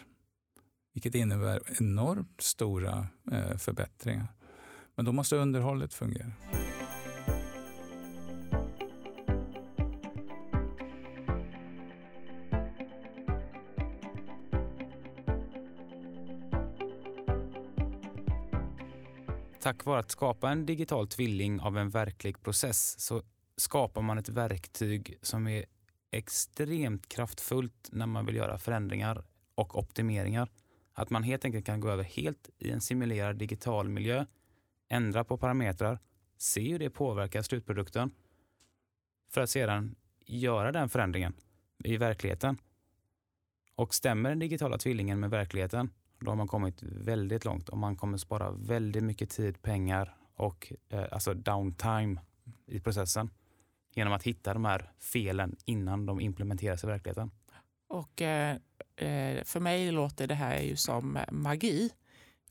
[0.95, 4.27] Vilket innebär enormt stora eh, förbättringar.
[4.95, 6.33] Men då måste underhållet fungera.
[19.62, 23.22] Tack vare att skapa en digital tvilling av en verklig process så
[23.57, 25.64] skapar man ett verktyg som är
[26.11, 30.48] extremt kraftfullt när man vill göra förändringar och optimeringar.
[30.92, 34.27] Att man helt enkelt kan gå över helt i en simulerad digital miljö,
[34.88, 35.98] ändra på parametrar,
[36.37, 38.11] se hur det påverkar slutprodukten
[39.31, 39.94] för att sedan
[40.27, 41.35] göra den förändringen
[41.85, 42.59] i verkligheten.
[43.75, 45.90] Och stämmer den digitala tvillingen med verkligheten,
[46.24, 50.72] då har man kommit väldigt långt och man kommer spara väldigt mycket tid, pengar och
[50.88, 52.20] eh, alltså downtime
[52.66, 53.30] i processen
[53.94, 57.30] genom att hitta de här felen innan de implementeras i verkligheten.
[57.88, 58.56] Och eh,
[58.96, 61.90] eh för mig låter det här ju som magi.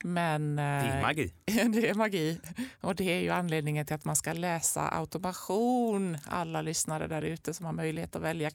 [0.04, 1.34] Men, det är eh, magi.
[1.46, 2.40] det är magi.
[2.82, 6.18] Och det är ju anledningen till att man ska läsa automation.
[6.26, 8.50] Alla lyssnare där ute som har möjlighet att välja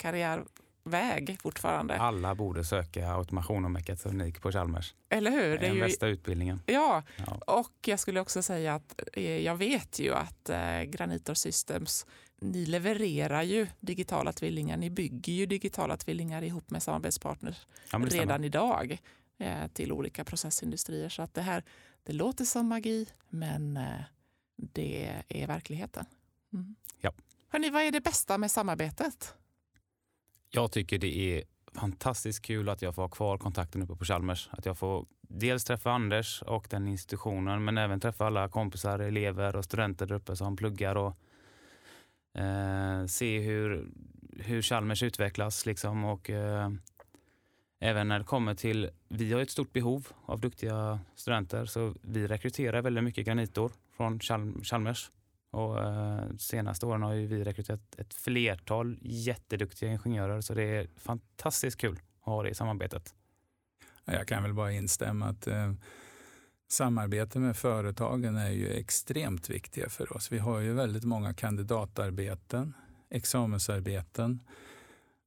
[0.90, 1.98] karriärväg fortfarande.
[1.98, 4.94] Alla borde söka automation och mekatronik på Chalmers.
[5.08, 5.58] Eller hur?
[5.58, 6.60] Det är den bästa utbildningen.
[6.66, 7.02] Ja.
[7.26, 7.40] ja.
[7.46, 10.50] och jag skulle också säga att eh, jag vet ju att
[10.86, 12.06] Granitor Systems
[12.40, 14.76] ni levererar ju digitala tvillingar.
[14.76, 18.98] Ni bygger ju digitala tvillingar ihop med samarbetspartners ja, redan idag
[19.38, 21.08] eh, till olika processindustrier.
[21.08, 21.62] Så att det här
[22.02, 24.00] det låter som magi, men eh,
[24.56, 26.04] det är verkligheten.
[26.52, 26.74] Mm.
[27.00, 27.12] Ja.
[27.48, 29.34] Hörrni, vad är det bästa med samarbetet?
[30.56, 31.42] Jag tycker det är
[31.74, 34.48] fantastiskt kul att jag får ha kvar kontakten uppe på Chalmers.
[34.52, 39.56] Att jag får dels träffa Anders och den institutionen, men även träffa alla kompisar, elever
[39.56, 41.16] och studenter där uppe som pluggar och
[42.36, 43.88] Eh, se hur,
[44.38, 46.70] hur Chalmers utvecklas liksom och eh,
[47.80, 52.26] även när det kommer till, vi har ett stort behov av duktiga studenter så vi
[52.26, 54.20] rekryterar väldigt mycket granitor från
[54.62, 55.10] Chalmers.
[55.56, 61.80] Och, eh, senaste åren har vi rekryterat ett flertal jätteduktiga ingenjörer så det är fantastiskt
[61.80, 63.14] kul att ha det i samarbetet.
[64.04, 65.72] Jag kan väl bara instämma att eh,
[66.68, 70.32] samarbete med företagen är ju extremt viktiga för oss.
[70.32, 72.74] Vi har ju väldigt många kandidatarbeten,
[73.10, 74.40] examensarbeten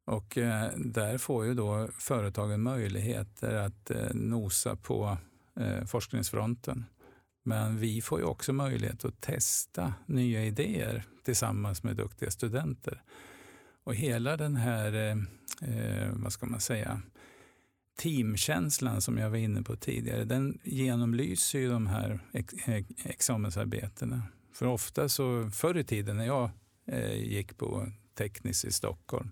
[0.05, 5.17] och eh, där får ju då företagen möjligheter att eh, nosa på
[5.59, 6.85] eh, forskningsfronten.
[7.49, 13.03] Men vi får ju också möjlighet att testa nya idéer tillsammans med duktiga studenter.
[13.83, 15.17] Och hela den här, eh,
[15.69, 17.01] eh vad ska man säga,
[17.97, 22.53] teamkänslan som jag var inne på tidigare, den genomlyser ju de här ex
[23.03, 24.23] examensarbetena.
[24.53, 26.49] För ofta så, förr i tiden när jag
[26.85, 29.31] eh, gick på Teknis i Stockholm,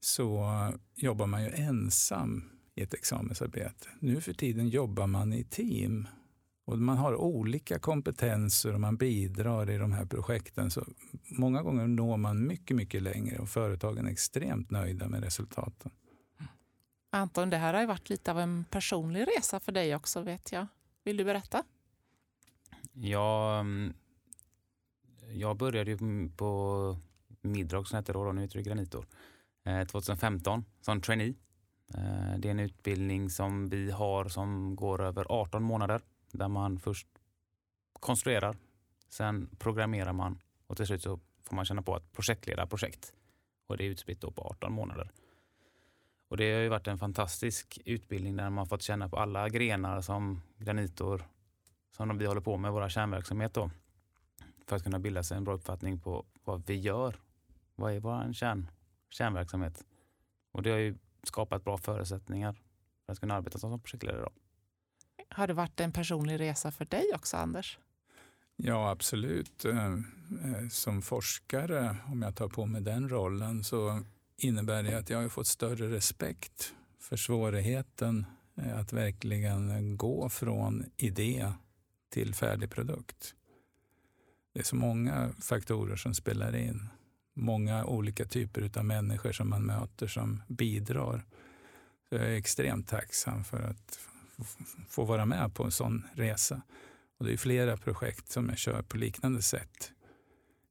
[0.00, 0.46] så
[0.94, 3.88] jobbar man ju ensam i ett examensarbete.
[4.00, 6.06] Nu för tiden jobbar man i team
[6.64, 10.70] och man har olika kompetenser och man bidrar i de här projekten.
[10.70, 10.84] Så
[11.30, 15.90] många gånger når man mycket, mycket längre och företagen är extremt nöjda med resultaten.
[17.12, 20.66] Anton, det här har varit lite av en personlig resa för dig också vet jag.
[21.04, 21.64] Vill du berätta?
[22.92, 23.92] Ja, mm,
[25.32, 25.96] jag började
[26.36, 26.96] på
[27.40, 29.06] Midrock som heter då, nu heter det Granitor,
[29.90, 31.34] 2015 eh, som trainee.
[31.94, 36.00] Eh, det är en utbildning som vi har som går över 18 månader
[36.32, 37.06] där man först
[37.92, 38.56] konstruerar,
[39.08, 43.12] sen programmerar man och till slut så får man känna på att projektleda projekt.
[43.66, 45.10] Och det är utspritt på 18 månader.
[46.28, 50.00] Och det har ju varit en fantastisk utbildning där man fått känna på alla grenar
[50.00, 51.24] som granitor
[51.92, 53.70] som vi håller på med, våra kärnverksamhet då.
[54.66, 57.16] För att kunna bilda sig en bra uppfattning på vad vi gör.
[57.74, 58.70] Vad är vår kärn,
[59.10, 59.84] kärnverksamhet?
[60.52, 62.56] Och det har ju skapat bra förutsättningar
[63.06, 64.20] för att kunna arbeta som projektledare.
[64.20, 64.30] Då.
[65.32, 67.78] Har det varit en personlig resa för dig också, Anders?
[68.56, 69.64] Ja, absolut.
[69.64, 74.02] Eh, eh, som forskare, om jag tar på mig den rollen, så
[74.36, 80.84] innebär det att jag har fått större respekt för svårigheten eh, att verkligen gå från
[80.96, 81.52] idé
[82.08, 83.34] till färdig produkt.
[84.52, 86.88] Det är så många faktorer som spelar in.
[87.34, 91.24] Många olika typer av människor som man möter som bidrar.
[92.08, 93.98] Så jag är extremt tacksam för att
[94.88, 96.62] få vara med på en sån resa.
[97.18, 99.92] Och det är flera projekt som jag kör på liknande sätt.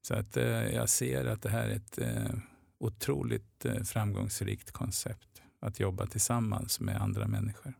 [0.01, 2.35] Så att eh, jag ser att det här är ett eh,
[2.77, 5.41] otroligt eh, framgångsrikt koncept.
[5.59, 7.73] Att jobba tillsammans med andra människor.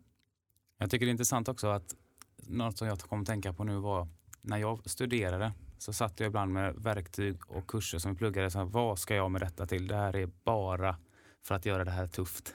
[0.78, 1.96] Jag tycker det är intressant också att
[2.38, 4.08] något som jag kom att tänka på nu var
[4.42, 8.52] när jag studerade så satt jag ibland med verktyg och kurser som vi pluggade.
[8.52, 9.88] Så här, vad ska jag med detta till?
[9.88, 10.98] Det här är bara
[11.44, 12.54] för att göra det här tufft.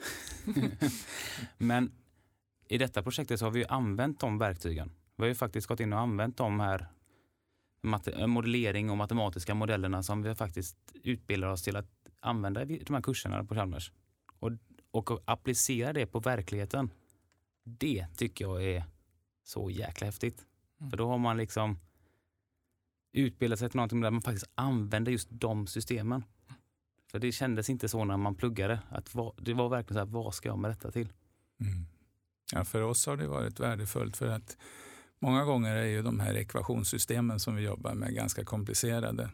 [1.57, 1.91] Men
[2.67, 4.91] i detta projektet så har vi använt de verktygen.
[5.15, 6.87] Vi har ju faktiskt gått in och använt de här
[8.27, 13.01] modellering och matematiska modellerna som vi faktiskt utbildar oss till att använda i de här
[13.01, 13.91] kurserna på Chalmers.
[14.39, 14.51] Och,
[14.91, 16.89] och applicera det på verkligheten.
[17.63, 18.83] Det tycker jag är
[19.43, 20.45] så jäkla häftigt.
[20.79, 20.89] Mm.
[20.89, 21.79] För då har man liksom
[23.11, 26.23] utbildat sig till någonting där man faktiskt använder just de systemen.
[27.11, 28.79] För det kändes inte så när man pluggade.
[28.89, 31.13] Att det var verkligen så här, vad ska jag med detta till?
[31.59, 31.85] Mm.
[32.51, 34.57] Ja, för oss har det varit värdefullt för att
[35.19, 39.29] många gånger är ju de här ekvationssystemen som vi jobbar med ganska komplicerade.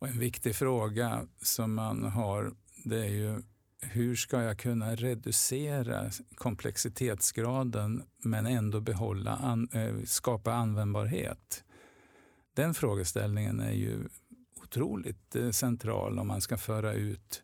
[0.00, 2.52] Och en viktig fråga som man har
[2.84, 3.42] det är ju
[3.80, 11.64] hur ska jag kunna reducera komplexitetsgraden men ändå behålla, an, eh, skapa användbarhet?
[12.54, 14.08] Den frågeställningen är ju
[14.62, 17.42] otroligt eh, central om man ska föra ut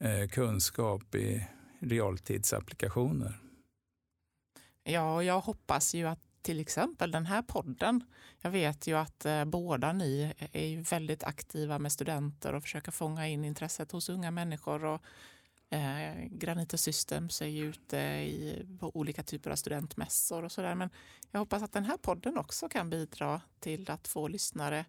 [0.00, 1.46] eh, kunskap i
[1.80, 3.40] realtidsapplikationer.
[4.84, 8.04] Ja, jag hoppas ju att till exempel den här podden.
[8.40, 12.92] Jag vet ju att eh, båda ni är ju väldigt aktiva med studenter och försöker
[12.92, 14.84] fånga in intresset hos unga människor.
[14.84, 15.02] Och,
[15.70, 20.74] eh, Granita Systems är ju ute i, på olika typer av studentmässor och sådär.
[20.74, 20.90] Men
[21.30, 24.84] jag hoppas att den här podden också kan bidra till att få lyssnare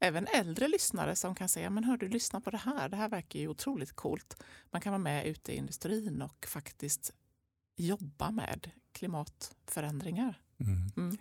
[0.00, 3.08] Även äldre lyssnare som kan säga, men hör du, lyssna på det här, det här
[3.08, 4.42] verkar ju otroligt coolt.
[4.70, 7.12] Man kan vara med ute i industrin och faktiskt
[7.76, 10.40] jobba med klimatförändringar.
[10.58, 10.90] Mm.
[10.96, 11.16] Mm.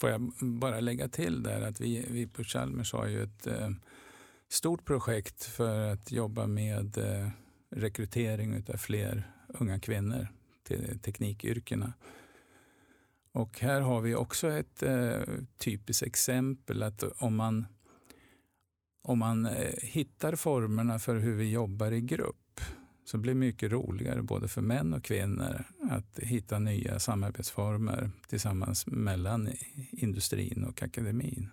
[0.00, 3.70] Får jag bara lägga till där att vi, vi på Chalmers har ju ett eh,
[4.48, 7.28] stort projekt för att jobba med eh,
[7.70, 10.28] rekrytering av fler unga kvinnor
[10.62, 11.92] till teknikyrkena.
[13.32, 15.20] Och här har vi också ett eh,
[15.58, 17.66] typiskt exempel att om man
[19.02, 22.49] om man eh, hittar formerna för hur vi jobbar i grupp
[23.04, 28.86] så det blir mycket roligare både för män och kvinnor att hitta nya samarbetsformer tillsammans
[28.86, 29.52] mellan
[29.90, 31.48] industrin och akademin.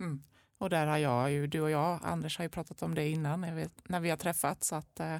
[0.00, 0.22] Mm.
[0.58, 3.40] Och där har jag ju, du och jag, Anders har ju pratat om det innan
[3.40, 4.72] när vi, när vi har träffats.
[4.72, 5.18] Att, eh,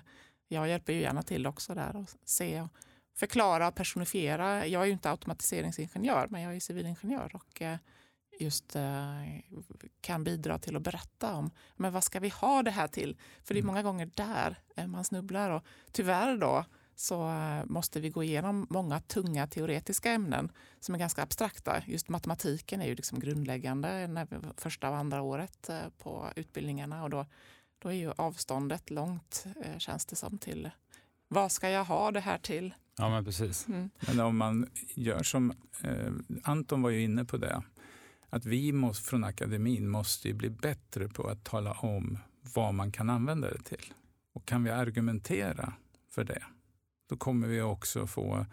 [0.49, 2.69] jag hjälper ju gärna till också där och se och
[3.15, 4.67] förklara och personifiera.
[4.67, 7.77] Jag är ju inte automatiseringsingenjör men jag är civilingenjör och eh,
[8.41, 8.82] just eh,
[10.01, 13.16] kan bidra till att berätta om men vad ska vi ha det här till?
[13.45, 13.66] För det är mm.
[13.66, 16.64] många gånger där eh, man snubblar och tyvärr då
[16.95, 21.82] så eh, måste vi gå igenom många tunga teoretiska ämnen som är ganska abstrakta.
[21.87, 24.26] Just matematiken är ju liksom grundläggande när
[24.57, 27.26] första och andra året på utbildningarna och då,
[27.78, 29.47] då är ju avståndet långt
[29.78, 30.70] känns det som till
[31.28, 32.74] vad ska jag ha det här till?
[32.97, 33.68] Ja men precis.
[33.68, 33.91] Mm.
[34.07, 35.51] Men om man gör som
[35.82, 36.12] eh,
[36.43, 37.62] Anton var ju inne på det
[38.35, 42.18] att vi måste, från akademin måste bli bättre på att tala om
[42.55, 43.93] vad man kan använda det till.
[44.32, 45.72] Och kan vi argumentera
[46.11, 46.43] för det,
[47.09, 48.47] då kommer vi också få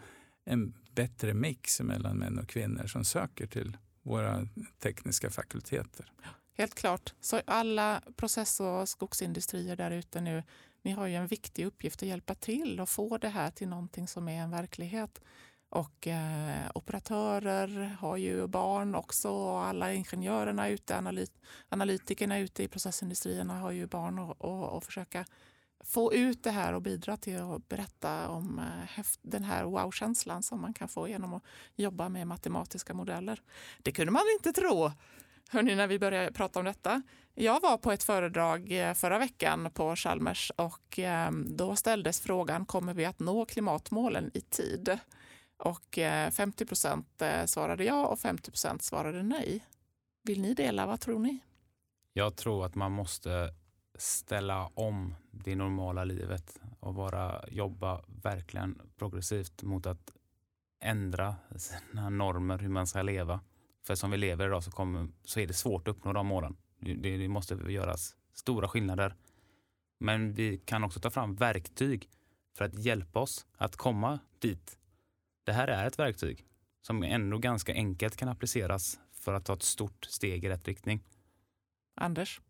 [0.44, 6.12] en bättre mix mellan män och kvinnor som söker till våra tekniska fakulteter.
[6.54, 7.14] Helt klart.
[7.20, 10.42] Så alla process och skogsindustrier där ute nu,
[10.82, 14.08] ni har ju en viktig uppgift att hjälpa till och få det här till någonting
[14.08, 15.20] som är en verklighet.
[15.72, 21.32] Och eh, operatörer har ju barn också och alla ingenjörerna ute, analyt
[21.68, 25.24] analytikerna ute i processindustrierna har ju barn och, och, och, försöka
[25.84, 30.60] få ut det här och bidra till att berätta om eh, den här wow-känslan som
[30.60, 31.42] man kan få genom att
[31.76, 33.42] jobba med matematiska modeller.
[33.82, 34.90] Det kunde man inte tro
[35.52, 37.02] hörni, när vi började prata om detta.
[37.34, 42.66] Jag var på ett föredrag eh, förra veckan på Chalmers och eh, då ställdes frågan,
[42.66, 44.98] kommer vi att nå klimatmålen i tid?
[45.64, 49.66] Och eh, 50 procent eh, svarade ja och 50 procent svarade nej.
[50.22, 50.86] Vill ni dela?
[50.86, 51.38] Vad tror ni?
[52.12, 53.54] Jag tror att man måste
[53.98, 60.12] ställa om det normala livet och bara jobba verkligen progressivt mot att
[60.80, 63.40] ändra sina normer, hur man ska leva.
[63.86, 66.56] För som vi lever idag så, kommer, så är det svårt att uppnå de målen.
[66.80, 69.14] Det, det måste göras stora skillnader.
[69.98, 72.08] Men vi kan också ta fram verktyg
[72.56, 74.78] för att hjälpa oss att komma dit
[75.44, 76.46] det här är ett verktyg
[76.82, 81.00] som ändå ganska enkelt kan appliceras för att ta ett stort steg i rätt riktning.
[81.94, 82.40] Anders?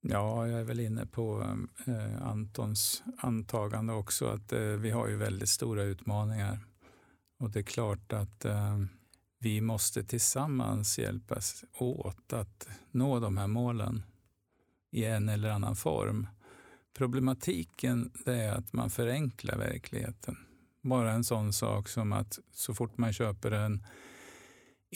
[0.00, 1.56] Ja, jag är väl inne på
[1.86, 6.58] eh, Antons antagande också att eh, vi har ju väldigt stora utmaningar.
[7.38, 8.78] Och det är klart att eh,
[9.38, 14.02] vi måste tillsammans hjälpas åt att nå de här målen
[14.90, 16.26] i en eller annan form.
[16.96, 20.36] Problematiken är att man förenklar verkligheten.
[20.84, 23.86] Bara en sån sak som att så fort man köper en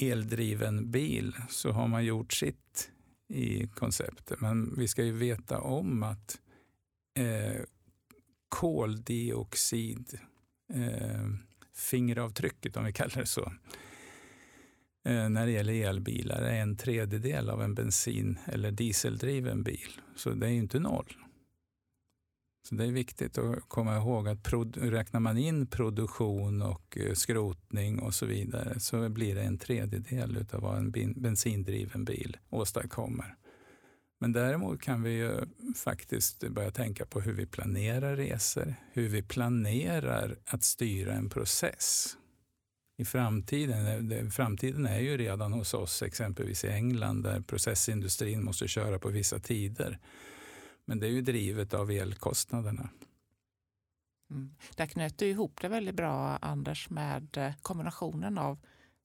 [0.01, 2.91] eldriven bil så har man gjort sitt
[3.29, 4.41] i konceptet.
[4.41, 6.41] Men vi ska ju veta om att
[7.15, 7.63] eh,
[8.49, 10.19] koldioxid,
[10.75, 11.29] eh,
[11.75, 13.53] fingeravtrycket om vi kallar det så,
[15.05, 20.01] eh, när det gäller elbilar är en tredjedel av en bensin eller dieseldriven bil.
[20.17, 21.17] Så det är ju inte noll.
[22.69, 27.99] Så det är viktigt att komma ihåg att räknar man in produktion och eh, skrotning
[27.99, 33.35] och så vidare så blir det en tredjedel av vad en bensindriven bil åstadkommer.
[34.21, 35.41] Men däremot kan vi ju
[35.77, 42.17] faktiskt börja tänka på hur vi planerar resor, hur vi planerar att styra en process.
[42.99, 48.69] I framtiden, eh, framtiden är ju redan hos oss, exempelvis i England, där processindustrin måste
[48.69, 49.99] köra på vissa tider.
[50.89, 52.91] Men det är ju drivet av elkostnaderna.
[54.31, 54.55] Mm.
[54.77, 58.59] Där knöt du ihop det väldigt bra, Anders, med eh, kombinationen av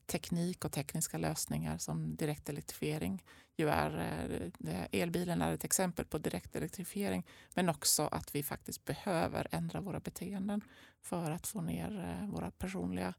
[0.05, 3.23] teknik och tekniska lösningar som direktelektrifiering
[3.57, 4.21] ju är.
[4.67, 9.99] Eh, elbilen är ett exempel på direktelektrifiering, men också att vi faktiskt behöver ändra våra
[9.99, 10.61] beteenden
[11.01, 13.13] för att få ner eh, våra personliga